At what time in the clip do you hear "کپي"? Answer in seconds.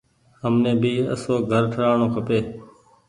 2.13-2.39